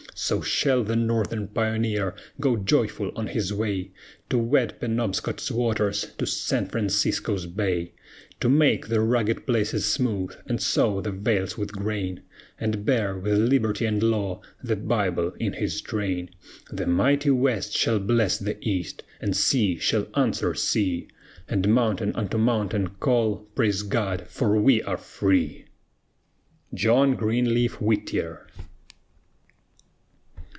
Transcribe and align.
So 0.13 0.41
shall 0.41 0.83
the 0.83 0.95
Northern 0.97 1.47
pioneer 1.47 2.13
go 2.39 2.55
joyful 2.55 3.11
on 3.15 3.27
his 3.27 3.51
way; 3.51 3.91
To 4.29 4.37
wed 4.37 4.79
Penobscot's 4.79 5.49
waters 5.49 6.11
to 6.19 6.27
San 6.27 6.67
Francisco's 6.67 7.47
bay, 7.47 7.93
To 8.39 8.47
make 8.47 8.87
the 8.87 9.01
rugged 9.01 9.47
places 9.47 9.85
smooth, 9.85 10.35
and 10.45 10.61
sow 10.61 11.01
the 11.01 11.11
vales 11.13 11.57
with 11.57 11.71
grain; 11.71 12.21
And 12.59 12.85
bear, 12.85 13.17
with 13.17 13.39
Liberty 13.39 13.85
and 13.85 14.03
Law, 14.03 14.41
the 14.63 14.75
Bible 14.75 15.33
in 15.39 15.53
his 15.53 15.81
train: 15.81 16.29
The 16.69 16.85
mighty 16.85 17.31
West 17.31 17.73
shall 17.73 17.97
bless 17.99 18.37
the 18.37 18.57
East, 18.65 19.01
and 19.21 19.35
sea 19.35 19.79
shall 19.79 20.07
answer 20.15 20.53
sea, 20.53 21.07
And 21.49 21.67
mountain 21.73 22.11
unto 22.13 22.37
mountain 22.37 22.89
call, 22.99 23.47
Praise 23.55 23.81
God, 23.81 24.27
for 24.27 24.55
we 24.57 24.83
are 24.83 24.97
free! 24.97 25.65
JOHN 26.75 27.15
GREENLEAF 27.15 27.81
WHITTIER. 27.81 28.45